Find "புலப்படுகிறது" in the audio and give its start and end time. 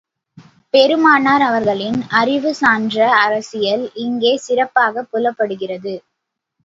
5.11-5.95